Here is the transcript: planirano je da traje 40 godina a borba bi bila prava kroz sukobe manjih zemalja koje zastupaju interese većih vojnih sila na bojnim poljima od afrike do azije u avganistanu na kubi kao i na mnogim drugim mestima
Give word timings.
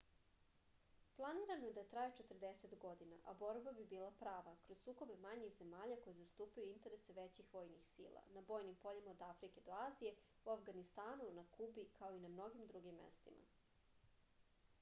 planirano 1.17 1.65
je 1.67 1.73
da 1.73 1.81
traje 1.89 2.11
40 2.19 2.71
godina 2.85 3.17
a 3.33 3.33
borba 3.41 3.73
bi 3.79 3.83
bila 3.91 4.07
prava 4.21 4.53
kroz 4.63 4.79
sukobe 4.85 5.17
manjih 5.25 5.51
zemalja 5.59 5.97
koje 6.05 6.17
zastupaju 6.21 6.71
interese 6.71 7.15
većih 7.19 7.53
vojnih 7.57 7.83
sila 7.89 8.23
na 8.37 8.43
bojnim 8.49 8.79
poljima 8.87 9.11
od 9.17 9.21
afrike 9.29 9.63
do 9.69 9.75
azije 9.83 10.15
u 10.45 10.55
avganistanu 10.55 11.27
na 11.41 11.43
kubi 11.59 11.85
kao 12.01 12.13
i 12.17 12.25
na 12.25 12.33
mnogim 12.37 12.65
drugim 12.73 12.97
mestima 13.03 13.61